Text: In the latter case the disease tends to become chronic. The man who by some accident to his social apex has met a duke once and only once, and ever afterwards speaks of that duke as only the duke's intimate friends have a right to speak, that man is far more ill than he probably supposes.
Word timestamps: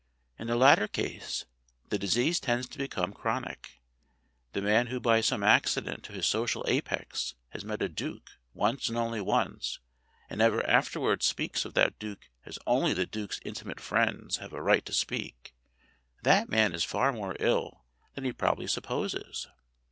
In 0.39 0.47
the 0.47 0.55
latter 0.55 0.87
case 0.87 1.45
the 1.89 1.99
disease 1.99 2.39
tends 2.39 2.67
to 2.69 2.79
become 2.79 3.13
chronic. 3.13 3.79
The 4.53 4.61
man 4.63 4.87
who 4.87 4.99
by 4.99 5.21
some 5.21 5.43
accident 5.43 6.03
to 6.05 6.13
his 6.13 6.25
social 6.25 6.65
apex 6.67 7.35
has 7.49 7.63
met 7.63 7.83
a 7.83 7.87
duke 7.87 8.31
once 8.55 8.89
and 8.89 8.97
only 8.97 9.21
once, 9.21 9.77
and 10.27 10.41
ever 10.41 10.65
afterwards 10.67 11.27
speaks 11.27 11.65
of 11.65 11.75
that 11.75 11.99
duke 11.99 12.31
as 12.47 12.57
only 12.65 12.95
the 12.95 13.05
duke's 13.05 13.39
intimate 13.45 13.79
friends 13.79 14.37
have 14.37 14.53
a 14.53 14.61
right 14.63 14.83
to 14.87 14.91
speak, 14.91 15.53
that 16.23 16.49
man 16.49 16.73
is 16.73 16.83
far 16.83 17.13
more 17.13 17.35
ill 17.39 17.85
than 18.15 18.23
he 18.23 18.33
probably 18.33 18.65
supposes. 18.65 19.49